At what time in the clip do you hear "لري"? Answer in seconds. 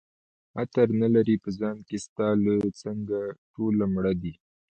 1.15-1.35